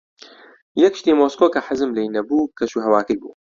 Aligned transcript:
یەک 0.83 0.93
شتی 0.99 1.17
مۆسکۆ 1.19 1.47
کە 1.53 1.59
حەزم 1.67 1.89
لێی 1.95 2.13
نەبوو، 2.15 2.51
کەشوهەواکەی 2.57 3.19
بوو. 3.21 3.33